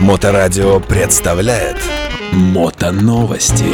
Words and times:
Моторадио 0.00 0.80
представляет 0.80 1.76
Мотоновости. 2.32 3.66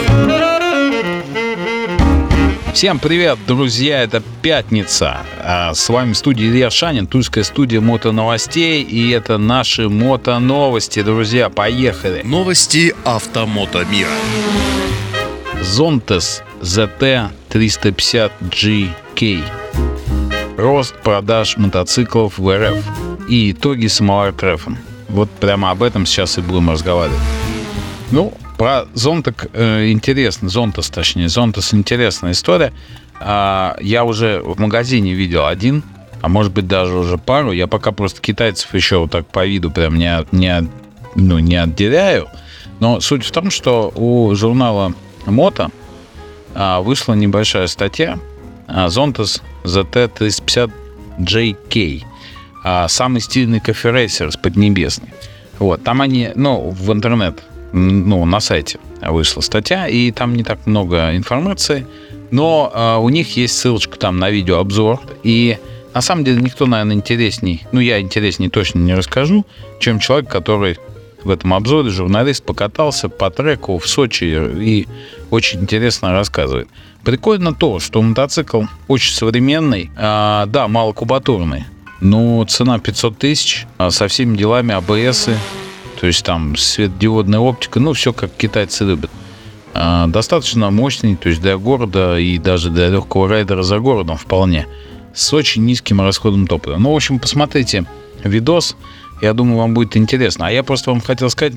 Всем 2.75 2.99
привет, 2.99 3.38
друзья! 3.47 4.02
Это 4.02 4.20
пятница. 4.42 5.18
А 5.41 5.73
с 5.73 5.89
вами 5.89 6.15
в 6.15 6.17
студии 6.17 6.47
Илья 6.49 6.68
Шанин, 6.68 7.07
тульская 7.07 7.44
студия 7.44 7.81
мотоновостей. 7.81 8.82
И 8.82 9.11
это 9.11 9.39
наши 9.39 9.89
мотоновости, 9.89 11.00
друзья. 11.02 11.48
Поехали! 11.48 12.22
Новости 12.25 12.93
автомото 13.04 13.84
мира. 13.84 14.11
Zontes 15.61 16.43
ZT 16.61 17.30
350GK. 17.50 19.45
Рост 20.56 20.96
продаж 21.04 21.56
мотоциклов 21.56 22.36
в 22.38 22.50
РФ. 22.52 22.84
И 23.29 23.52
итоги 23.52 23.86
самого 23.86 24.30
РФ. 24.30 24.66
Вот 25.09 25.30
прямо 25.30 25.70
об 25.70 25.82
этом 25.82 26.07
сейчас 26.07 26.39
и 26.39 26.40
будем 26.40 26.71
разговаривать. 26.71 27.18
Ну, 28.11 28.32
про 28.58 28.86
Зонтак 28.94 29.49
э, 29.53 29.90
интересно, 29.90 30.49
Зонтас 30.49 30.90
точнее, 30.90 31.29
Зонтас 31.29 31.75
интересная 31.75 32.33
история. 32.33 32.73
А, 33.21 33.77
я 33.80 34.05
уже 34.05 34.41
в 34.41 34.59
магазине 34.59 35.13
видел 35.13 35.47
один, 35.47 35.83
а 36.23 36.29
может 36.29 36.53
быть 36.53 36.66
даже 36.66 36.97
уже 36.97 37.19
пару. 37.19 37.53
Я 37.53 37.66
пока 37.66 37.93
просто 37.93 38.21
китайцев 38.21 38.75
еще 38.75 38.99
вот 38.99 39.11
так 39.11 39.27
по 39.27 39.47
виду 39.47 39.71
прям 39.71 39.99
не, 39.99 40.27
не, 40.33 40.69
ну, 41.15 41.38
не 41.38 41.57
отделяю. 41.57 42.29
Но 42.80 43.01
суть 43.01 43.25
в 43.25 43.30
том, 43.30 43.51
что 43.51 43.93
у 43.95 44.35
журнала 44.35 44.95
Мото 45.27 45.71
а, 46.55 46.80
вышла 46.80 47.15
небольшая 47.15 47.66
статья 47.66 48.19
а, 48.66 48.87
Zontas 48.87 49.43
ZT350JK. 49.65 52.05
А, 52.69 52.88
самый 52.88 53.20
стильный 53.20 53.61
кофе-рейсер 53.61 54.33
с 54.33 54.37
Поднебесной. 54.37 55.11
Вот, 55.61 55.84
там 55.84 56.02
они, 56.02 56.30
ну, 56.34 56.70
в 56.70 56.93
интернет, 56.93 57.41
ну, 57.73 58.24
на 58.24 58.41
сайте 58.41 58.80
вышла 59.01 59.41
статья, 59.41 59.87
и 59.87 60.10
там 60.10 60.35
не 60.35 60.43
так 60.43 60.66
много 60.66 61.15
информации, 61.15 61.87
но 62.32 62.73
э, 62.74 62.96
у 62.96 63.09
них 63.09 63.37
есть 63.37 63.57
ссылочка 63.57 63.96
там 64.00 64.18
на 64.18 64.30
видеообзор, 64.30 65.00
и 65.22 65.58
на 65.94 66.00
самом 66.00 66.24
деле 66.24 66.42
никто, 66.42 66.66
наверное, 66.66 66.96
интересней, 66.96 67.62
ну, 67.70 67.78
я 67.78 68.00
интересней 68.00 68.48
точно 68.48 68.80
не 68.80 68.94
расскажу, 68.94 69.46
чем 69.78 70.00
человек, 70.00 70.28
который 70.28 70.76
в 71.22 71.30
этом 71.30 71.54
обзоре, 71.54 71.91
журналист, 71.91 72.44
покатался 72.44 73.08
по 73.08 73.30
треку 73.30 73.78
в 73.78 73.86
Сочи 73.86 74.24
и 74.24 74.88
очень 75.30 75.60
интересно 75.60 76.10
рассказывает. 76.10 76.66
Прикольно 77.04 77.54
то, 77.54 77.78
что 77.78 78.02
мотоцикл 78.02 78.64
очень 78.88 79.14
современный, 79.14 79.88
а, 79.96 80.46
да, 80.46 80.66
малокубатурный, 80.66 81.64
но 82.00 82.44
цена 82.44 82.78
500 82.78 83.19
тысяч 83.19 83.66
а 83.78 83.91
со 83.91 84.08
всеми 84.08 84.36
делами 84.36 84.75
АБС, 84.75 85.28
то 86.00 86.06
есть 86.06 86.25
там 86.25 86.56
светодиодная 86.56 87.41
оптика, 87.41 87.80
ну 87.80 87.92
все 87.92 88.12
как 88.12 88.30
китайцы 88.33 88.84
любят. 88.84 89.11
А, 89.75 90.06
достаточно 90.06 90.70
мощный, 90.70 91.16
то 91.16 91.28
есть 91.28 91.41
для 91.41 91.58
города 91.58 92.19
и 92.19 92.38
даже 92.38 92.70
для 92.70 92.88
легкого 92.88 93.28
райдера 93.28 93.62
за 93.62 93.78
городом 93.78 94.16
вполне. 94.16 94.66
С 95.14 95.33
очень 95.33 95.64
низким 95.64 96.00
расходом 96.00 96.47
топлива. 96.47 96.77
Ну, 96.77 96.92
в 96.92 96.97
общем, 96.97 97.19
посмотрите 97.19 97.86
видос, 98.22 98.77
я 99.20 99.33
думаю, 99.33 99.58
вам 99.58 99.75
будет 99.75 99.97
интересно. 99.97 100.47
А 100.47 100.50
я 100.50 100.62
просто 100.62 100.91
вам 100.91 101.00
хотел 101.00 101.31
сказать, 101.31 101.55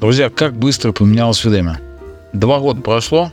друзья, 0.00 0.30
как 0.30 0.54
быстро 0.54 0.92
поменялось 0.92 1.44
время. 1.44 1.80
Два 2.32 2.58
года 2.58 2.80
прошло, 2.82 3.32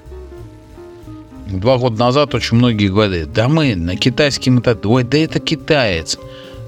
два 1.49 1.77
года 1.77 1.99
назад 1.99 2.35
очень 2.35 2.57
многие 2.57 2.87
говорили, 2.87 3.23
да 3.23 3.47
мы 3.47 3.75
на 3.75 3.95
китайский 3.95 4.49
мотоцикл, 4.49 4.93
ой, 4.93 5.03
да 5.03 5.17
это 5.17 5.39
китаец, 5.39 6.17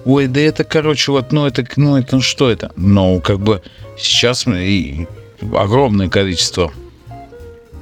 ой, 0.06 0.28
да 0.28 0.40
это, 0.40 0.64
короче, 0.64 1.12
вот, 1.12 1.32
ну 1.32 1.46
это, 1.46 1.66
ну 1.76 1.98
это, 1.98 2.16
ну 2.16 2.22
что 2.22 2.50
это? 2.50 2.72
Ну, 2.76 3.20
как 3.22 3.40
бы 3.40 3.62
сейчас 3.98 4.48
и 4.48 5.08
огромное 5.56 6.10
количество 6.10 6.72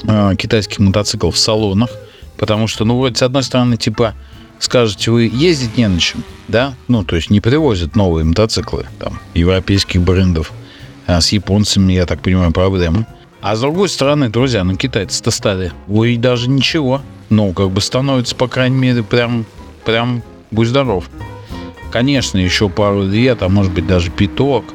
э, 0.03 0.35
китайских 0.37 0.79
мотоциклов 0.79 1.35
в 1.35 1.37
салонах, 1.37 1.89
потому 2.37 2.67
что, 2.67 2.85
ну, 2.85 2.99
вроде, 2.99 3.15
с 3.15 3.23
одной 3.23 3.43
стороны, 3.43 3.77
типа, 3.77 4.13
скажете, 4.59 5.11
вы 5.11 5.29
ездить 5.31 5.77
не 5.77 5.87
на 5.87 5.99
чем, 5.99 6.23
да? 6.47 6.73
Ну, 6.87 7.03
то 7.03 7.15
есть 7.15 7.29
не 7.29 7.41
привозят 7.41 7.95
новые 7.95 8.25
мотоциклы, 8.25 8.85
там, 8.99 9.19
европейских 9.33 10.01
брендов, 10.01 10.51
а 11.05 11.21
с 11.21 11.31
японцами, 11.31 11.93
я 11.93 12.05
так 12.05 12.21
понимаю, 12.21 12.51
проблемы. 12.51 13.05
А 13.41 13.55
с 13.55 13.61
другой 13.61 13.89
стороны, 13.89 14.29
друзья, 14.29 14.63
ну 14.63 14.75
китайцы-то 14.75 15.31
стали, 15.31 15.71
ой, 15.87 16.17
даже 16.17 16.49
ничего. 16.49 17.01
Ну, 17.29 17.53
как 17.53 17.71
бы 17.71 17.81
становится, 17.81 18.35
по 18.35 18.47
крайней 18.47 18.77
мере, 18.77 19.03
прям, 19.03 19.45
прям, 19.85 20.23
будь 20.49 20.67
здоров. 20.67 21.09
Конечно, 21.91 22.37
еще 22.37 22.69
пару 22.69 23.03
лет, 23.03 23.43
а 23.43 23.49
может 23.49 23.73
быть 23.73 23.85
даже 23.85 24.09
пяток, 24.11 24.65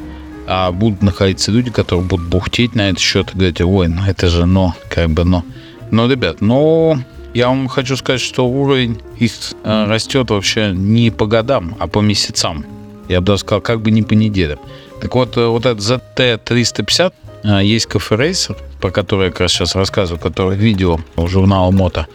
а 0.46 0.70
будут 0.70 1.02
находиться 1.02 1.50
люди, 1.50 1.70
которые 1.70 2.04
будут 2.04 2.26
бухтеть 2.26 2.74
на 2.74 2.90
этот 2.90 3.00
счет 3.00 3.30
и 3.32 3.38
говорить, 3.38 3.60
ой, 3.60 3.88
ну 3.88 4.02
это 4.06 4.28
же 4.28 4.46
но, 4.46 4.74
как 4.88 5.10
бы 5.10 5.24
но. 5.24 5.44
Но, 5.90 6.10
ребят, 6.10 6.40
но 6.40 6.98
я 7.34 7.48
вам 7.48 7.68
хочу 7.68 7.96
сказать, 7.96 8.20
что 8.20 8.46
уровень 8.46 8.98
их 9.18 9.32
э, 9.64 9.84
растет 9.86 10.30
вообще 10.30 10.72
не 10.74 11.10
по 11.10 11.26
годам, 11.26 11.76
а 11.78 11.86
по 11.86 12.00
месяцам. 12.00 12.64
Я 13.08 13.20
бы 13.20 13.26
даже 13.28 13.40
сказал, 13.40 13.60
как 13.60 13.80
бы 13.80 13.90
не 13.90 14.02
по 14.02 14.14
неделям. 14.14 14.58
Так 15.00 15.14
вот, 15.14 15.36
э, 15.36 15.46
вот 15.46 15.66
этот 15.66 15.80
ZT-350 15.80 17.00
а, 17.00 17.12
есть 17.44 17.86
кафе 17.86 18.16
рейсер, 18.16 18.56
про 18.80 18.90
который 18.90 19.26
я 19.26 19.30
как 19.30 19.40
раз 19.40 19.52
сейчас 19.52 19.74
рассказываю, 19.74 20.20
который 20.20 20.56
видео 20.56 21.00
у 21.16 21.26
журнала 21.26 21.70
Мото. 21.70 22.06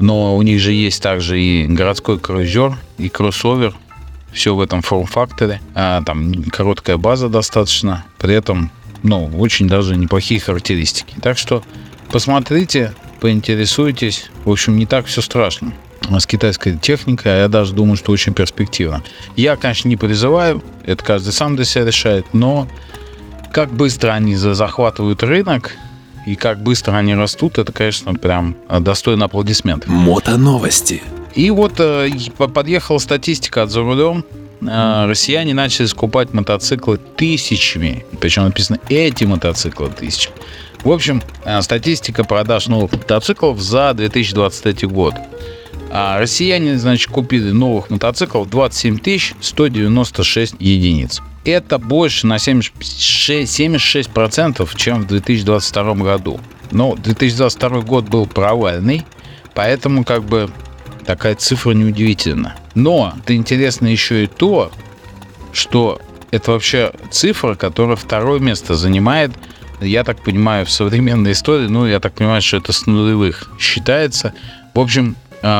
Но 0.00 0.36
у 0.36 0.42
них 0.42 0.60
же 0.60 0.72
есть 0.72 1.02
также 1.02 1.40
и 1.40 1.66
городской 1.66 2.18
круизер, 2.18 2.76
и 2.98 3.08
кроссовер. 3.08 3.74
Все 4.32 4.54
в 4.54 4.60
этом 4.60 4.82
форм-факторе. 4.82 5.60
А, 5.74 6.02
там 6.02 6.42
короткая 6.50 6.96
база 6.96 7.28
достаточно. 7.28 8.04
При 8.18 8.34
этом, 8.34 8.72
ну, 9.04 9.30
очень 9.38 9.68
даже 9.68 9.96
неплохие 9.96 10.40
характеристики. 10.40 11.14
Так 11.22 11.38
что 11.38 11.62
посмотрите, 12.10 12.92
поинтересуйтесь. 13.20 14.30
В 14.44 14.50
общем, 14.50 14.76
не 14.76 14.86
так 14.86 15.06
все 15.06 15.22
страшно 15.22 15.72
с 16.10 16.26
китайской 16.26 16.76
техникой, 16.76 17.32
а 17.32 17.38
я 17.42 17.48
даже 17.48 17.72
думаю, 17.72 17.96
что 17.96 18.12
очень 18.12 18.34
перспективно. 18.34 19.02
Я, 19.36 19.56
конечно, 19.56 19.88
не 19.88 19.96
призываю, 19.96 20.62
это 20.84 21.02
каждый 21.02 21.32
сам 21.32 21.56
для 21.56 21.64
себя 21.64 21.86
решает, 21.86 22.26
но 22.32 22.68
как 23.54 23.70
быстро 23.70 24.10
они 24.10 24.34
захватывают 24.34 25.22
рынок 25.22 25.76
и 26.26 26.34
как 26.34 26.60
быстро 26.60 26.96
они 26.96 27.14
растут, 27.14 27.56
это, 27.58 27.72
конечно, 27.72 28.12
прям 28.14 28.56
достойно 28.80 29.26
аплодисментов. 29.26 29.88
Мото-новости. 29.88 31.04
И 31.36 31.50
вот 31.50 31.74
э, 31.78 32.10
подъехала 32.36 32.98
статистика 32.98 33.62
от 33.62 33.70
за 33.70 33.82
рулем. 33.82 34.24
Э, 34.60 35.06
россияне 35.06 35.54
начали 35.54 35.86
скупать 35.86 36.34
мотоциклы 36.34 36.98
тысячами. 36.98 38.04
Причем 38.20 38.42
написано 38.42 38.80
эти 38.88 39.22
мотоциклы 39.22 39.88
тысячами. 39.88 40.34
В 40.82 40.90
общем, 40.90 41.22
э, 41.44 41.62
статистика 41.62 42.24
продаж 42.24 42.66
новых 42.66 42.90
мотоциклов 42.90 43.60
за 43.60 43.94
2023 43.94 44.88
год. 44.88 45.14
А 45.94 46.18
россияне, 46.18 46.76
значит, 46.76 47.10
купили 47.10 47.50
новых 47.50 47.88
мотоциклов 47.88 48.50
27 48.50 48.98
196 49.40 50.56
единиц 50.58 51.22
это 51.44 51.78
больше 51.78 52.26
на 52.26 52.38
76, 52.38 53.60
76%, 53.60 54.68
чем 54.76 55.02
в 55.02 55.06
2022 55.06 55.94
году. 55.94 56.40
Но 56.70 56.94
2022 56.96 57.80
год 57.82 58.08
был 58.08 58.26
провальный, 58.26 59.04
поэтому 59.54 60.04
как 60.04 60.24
бы 60.24 60.50
такая 61.06 61.34
цифра 61.34 61.72
неудивительна. 61.72 62.56
Но 62.74 63.14
это 63.18 63.36
интересно 63.36 63.86
еще 63.86 64.24
и 64.24 64.26
то, 64.26 64.72
что 65.52 66.00
это 66.30 66.52
вообще 66.52 66.92
цифра, 67.10 67.54
которая 67.54 67.96
второе 67.96 68.40
место 68.40 68.74
занимает, 68.74 69.30
я 69.80 70.02
так 70.02 70.22
понимаю, 70.22 70.64
в 70.64 70.70
современной 70.70 71.32
истории, 71.32 71.66
ну, 71.66 71.86
я 71.86 72.00
так 72.00 72.14
понимаю, 72.14 72.40
что 72.40 72.56
это 72.56 72.72
с 72.72 72.86
нулевых 72.86 73.50
считается. 73.58 74.32
В 74.72 74.80
общем, 74.80 75.14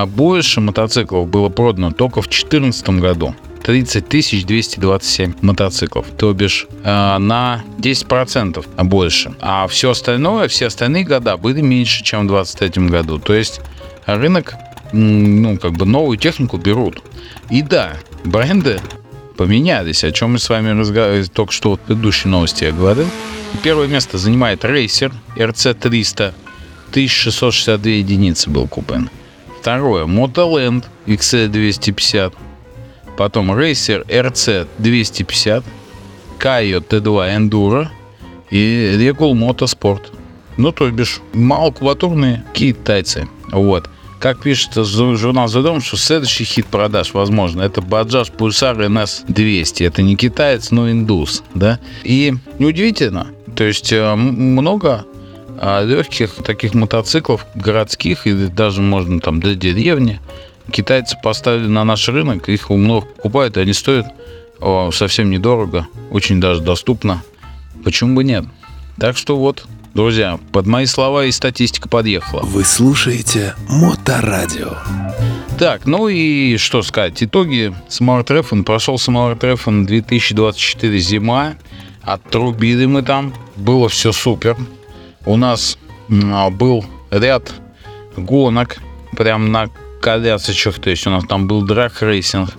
больше 0.06 0.60
мотоциклов 0.60 1.28
было 1.28 1.48
продано 1.48 1.90
только 1.90 2.22
в 2.22 2.26
2014 2.26 2.88
году. 3.00 3.34
30 3.64 4.46
227 4.46 5.34
мотоциклов, 5.40 6.06
то 6.18 6.32
бишь 6.34 6.66
э, 6.82 7.18
на 7.18 7.64
10% 7.78 8.84
больше. 8.84 9.34
А 9.40 9.66
все 9.68 9.90
остальное, 9.92 10.48
все 10.48 10.66
остальные 10.66 11.04
года 11.04 11.38
были 11.38 11.62
меньше, 11.62 12.04
чем 12.04 12.26
в 12.26 12.28
2023 12.28 12.88
году. 12.88 13.18
То 13.18 13.32
есть 13.32 13.62
рынок, 14.04 14.54
ну, 14.92 15.56
как 15.56 15.72
бы 15.72 15.86
новую 15.86 16.18
технику 16.18 16.58
берут. 16.58 17.02
И 17.50 17.62
да, 17.62 17.96
бренды 18.24 18.80
поменялись, 19.38 20.04
о 20.04 20.12
чем 20.12 20.32
мы 20.32 20.38
с 20.38 20.48
вами 20.50 20.78
разговаривали 20.78 21.24
только 21.24 21.52
что 21.52 21.76
в 21.76 21.80
предыдущей 21.80 22.28
новости 22.28 22.64
я 22.64 22.72
говорил. 22.72 23.08
Первое 23.62 23.86
место 23.86 24.18
занимает 24.18 24.64
Racer 24.64 25.10
RC300, 25.36 26.34
1662 26.90 27.90
единицы 27.90 28.50
был 28.50 28.68
куплен. 28.68 29.08
Второе, 29.64 30.04
Motoland 30.04 30.84
XC250, 31.06 32.34
потом 33.16 33.50
Racer 33.50 34.06
RC 34.06 34.68
250, 34.76 35.64
Kaio 36.38 36.86
T2 36.86 37.34
Enduro 37.34 37.88
и 38.50 38.92
Regul 38.98 39.32
Motorsport. 39.32 40.12
Ну, 40.58 40.70
то 40.70 40.90
бишь, 40.90 41.22
малокубатурные 41.32 42.44
китайцы. 42.52 43.26
Вот. 43.52 43.88
как 44.20 44.42
пишет 44.42 44.74
журнал 44.74 45.46
The 45.46 45.64
Dome, 45.64 45.80
что 45.80 45.96
следующий 45.96 46.44
хит 46.44 46.66
продаж, 46.66 47.14
возможно, 47.14 47.62
это 47.62 47.80
Bajaj 47.80 48.36
Pulsar 48.36 48.76
NS 48.76 49.24
200. 49.28 49.82
Это 49.82 50.02
не 50.02 50.14
китаец, 50.14 50.72
но 50.72 50.90
индус, 50.90 51.42
да. 51.54 51.80
И 52.02 52.34
неудивительно, 52.58 53.28
то 53.56 53.64
есть 53.64 53.94
э, 53.94 54.14
много 54.14 55.06
легких 55.60 56.34
таких 56.44 56.74
мотоциклов 56.74 57.46
городских 57.54 58.26
и 58.26 58.32
даже 58.46 58.82
можно 58.82 59.20
там 59.20 59.40
для 59.40 59.54
деревни 59.54 60.20
китайцы 60.70 61.16
поставили 61.22 61.66
на 61.66 61.84
наш 61.84 62.08
рынок, 62.08 62.48
их 62.48 62.70
много 62.70 63.06
покупают, 63.06 63.56
и 63.56 63.60
они 63.60 63.72
стоят 63.72 64.06
о, 64.60 64.90
совсем 64.92 65.30
недорого, 65.30 65.86
очень 66.10 66.40
даже 66.40 66.60
доступно. 66.60 67.22
Почему 67.84 68.14
бы 68.14 68.24
нет? 68.24 68.44
Так 68.98 69.16
что 69.16 69.36
вот, 69.36 69.66
друзья, 69.94 70.38
под 70.52 70.66
мои 70.66 70.86
слова 70.86 71.24
и 71.24 71.32
статистика 71.32 71.88
подъехала. 71.88 72.42
Вы 72.42 72.64
слушаете 72.64 73.54
Моторадио. 73.68 74.78
Так, 75.58 75.86
ну 75.86 76.08
и 76.08 76.56
что 76.56 76.82
сказать, 76.82 77.22
итоги 77.22 77.74
Smart 77.88 78.26
Refn. 78.26 78.64
Прошел 78.64 78.96
Smart 78.96 79.38
Refn 79.38 79.84
2024 79.84 80.98
зима. 80.98 81.54
Отрубили 82.02 82.86
мы 82.86 83.02
там. 83.02 83.32
Было 83.56 83.88
все 83.88 84.12
супер. 84.12 84.56
У 85.26 85.36
нас 85.36 85.78
а, 86.10 86.50
был 86.50 86.84
ряд 87.10 87.52
гонок 88.16 88.78
прям 89.16 89.52
на 89.52 89.70
колясочках. 90.00 90.78
То 90.78 90.90
есть 90.90 91.06
у 91.06 91.10
нас 91.10 91.24
там 91.26 91.46
был 91.46 91.62
драг-рейсинг, 91.62 92.50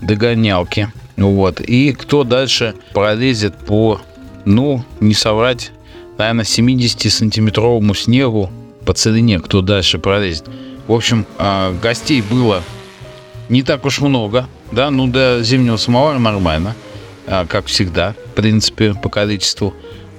догонялки. 0.00 0.92
Вот. 1.16 1.60
И 1.60 1.92
кто 1.92 2.24
дальше 2.24 2.74
пролезет 2.92 3.56
по, 3.58 4.00
ну, 4.44 4.84
не 5.00 5.14
соврать, 5.14 5.70
наверное, 6.18 6.44
70-сантиметровому 6.44 7.94
снегу 7.94 8.50
по 8.84 8.92
целине, 8.92 9.38
кто 9.40 9.60
дальше 9.60 9.98
пролезет. 9.98 10.48
В 10.86 10.92
общем, 10.92 11.26
а, 11.38 11.74
гостей 11.80 12.22
было 12.22 12.62
не 13.48 13.62
так 13.62 13.84
уж 13.84 14.00
много, 14.00 14.48
да, 14.72 14.90
ну 14.90 15.06
до 15.06 15.42
зимнего 15.42 15.76
самовара 15.76 16.18
нормально, 16.18 16.74
а, 17.26 17.46
как 17.46 17.66
всегда, 17.66 18.14
в 18.32 18.34
принципе, 18.34 18.94
по 18.94 19.08
количеству. 19.08 19.74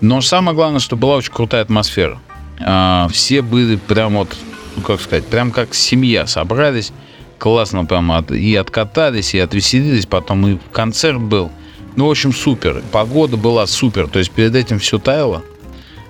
Но 0.05 0.21
самое 0.21 0.55
главное, 0.55 0.79
что 0.79 0.95
была 0.95 1.15
очень 1.15 1.33
крутая 1.33 1.63
атмосфера. 1.63 2.19
А, 2.63 3.07
все 3.11 3.41
были 3.41 3.75
прям 3.75 4.13
вот, 4.13 4.35
ну 4.75 4.83
как 4.83 5.01
сказать, 5.01 5.25
прям 5.25 5.49
как 5.49 5.73
семья 5.73 6.27
собрались, 6.27 6.91
классно 7.39 7.85
прям 7.85 8.11
от, 8.11 8.29
и 8.29 8.55
откатались, 8.55 9.33
и 9.33 9.39
отвеселились, 9.39 10.05
потом 10.05 10.45
и 10.45 10.57
концерт 10.71 11.19
был. 11.19 11.51
Ну, 11.95 12.05
в 12.05 12.11
общем, 12.11 12.33
супер. 12.33 12.83
Погода 12.91 13.35
была 13.35 13.65
супер, 13.65 14.07
то 14.07 14.19
есть 14.19 14.29
перед 14.29 14.53
этим 14.53 14.77
все 14.77 14.99
таяло. 14.99 15.41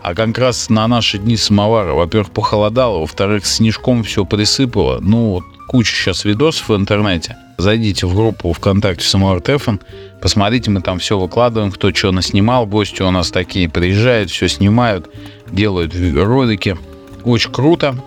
А 0.06 0.14
как 0.14 0.38
раз 0.38 0.70
на 0.70 0.88
наши 0.88 1.18
дни 1.18 1.36
самовара, 1.36 1.96
во-первых, 1.96 2.30
похолодало, 2.30 3.00
во-вторых, 3.00 3.44
снежком 3.48 4.04
все 4.04 4.24
присыпало. 4.24 5.00
Ну, 5.02 5.32
вот 5.32 5.44
куча 5.68 5.96
сейчас 5.96 6.26
видосов 6.26 6.70
в 6.70 6.76
интернете. 6.76 7.38
Зайдите 7.58 8.06
в 8.06 8.14
группу 8.14 8.54
ВКонтакте 8.54 9.04
Самовар 9.04 9.42
Тефен, 9.42 9.82
посмотрите, 10.22 10.70
мы 10.70 10.82
там 10.82 11.00
все 11.00 11.18
выкладываем, 11.18 11.72
кто 11.72 11.92
что 11.92 12.12
наснимал, 12.12 12.68
гости 12.68 13.02
у 13.02 13.10
нас 13.10 13.32
такие 13.32 13.68
приезжают, 13.68 14.30
все 14.30 14.48
снимают, 14.48 15.10
делают 15.52 15.96
ролики. 15.96 16.78
Очень 17.24 17.52
круто, 17.52 17.98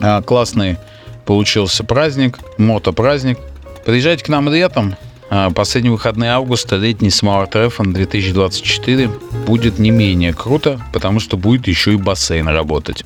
а, 0.00 0.22
классный 0.22 0.78
получился 1.26 1.84
праздник, 1.84 2.40
мотопраздник. 2.58 3.38
Приезжайте 3.84 4.24
к 4.24 4.28
нам 4.28 4.48
летом. 4.48 4.96
А, 5.28 5.50
последние 5.50 5.92
выходные 5.92 6.30
августа, 6.30 6.76
летний 6.76 7.08
Smart 7.08 7.52
Refn 7.52 7.92
2024 7.92 9.10
будет 9.46 9.78
не 9.78 9.90
менее 9.90 10.32
круто, 10.32 10.80
потому 10.92 11.20
что 11.20 11.36
будет 11.36 11.66
еще 11.66 11.94
и 11.94 11.96
бассейн 11.96 12.48
работать. 12.48 13.04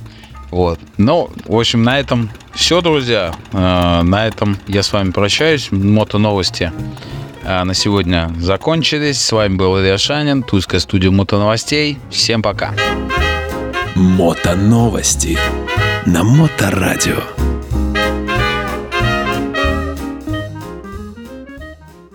Вот. 0.51 0.81
Ну, 0.97 1.31
в 1.47 1.59
общем, 1.59 1.83
на 1.83 1.99
этом 1.99 2.31
все, 2.55 2.81
друзья. 2.81 3.35
А, 3.53 4.03
на 4.03 4.27
этом 4.27 4.59
я 4.67 4.83
с 4.83 4.93
вами 4.93 5.11
прощаюсь. 5.11 5.71
Мото 5.71 6.19
новости 6.19 6.73
а, 7.45 7.65
на 7.65 7.75
сегодня 7.75 8.33
закончились. 8.39 9.21
С 9.21 9.33
вами 9.33 9.57
был 9.57 9.79
Илья 9.79 9.99
Шанин, 9.99 10.43
Тульская 10.43 10.81
студия 10.81 11.11
Мото 11.11 11.39
новостей. 11.39 11.99
Всем 12.11 12.43
пока. 12.43 12.75
Мото 13.95 14.57
новости 14.57 15.39
на 16.07 16.25
Моторадио. 16.25 17.40